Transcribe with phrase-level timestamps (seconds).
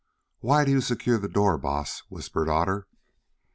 [0.39, 2.87] "Why do you secure the door, Baas?" whispered Otter.